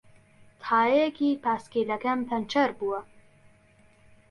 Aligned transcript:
تایەیەکی 0.63 1.39
پایسکلەکەم 1.43 2.19
پەنچەر 2.27 2.69
بووە. 2.77 2.99